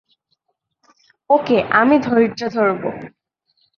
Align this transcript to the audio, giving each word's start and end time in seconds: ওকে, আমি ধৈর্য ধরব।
ওকে, 1.29 1.57
আমি 1.71 1.95
ধৈর্য 1.99 2.39
ধরব। 2.53 2.81